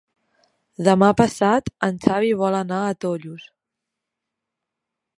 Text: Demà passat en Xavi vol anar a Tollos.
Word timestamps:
Demà 0.87 1.09
passat 1.19 1.69
en 1.89 2.01
Xavi 2.07 2.33
vol 2.41 2.59
anar 2.63 2.83
a 2.89 2.99
Tollos. 3.07 3.49